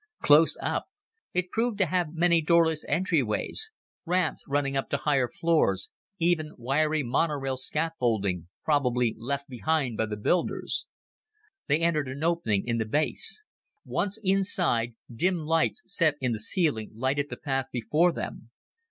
[0.23, 0.87] Close up,
[1.31, 3.69] it proved to have many doorless entryways,
[4.03, 10.17] ramps running up to higher floors, even wiry monorail scaffolding, probably left behind by the
[10.17, 10.87] builders.
[11.67, 13.43] They entered an opening in the base.
[13.85, 18.49] Once inside, dim lights set in the ceiling lighted the path before them.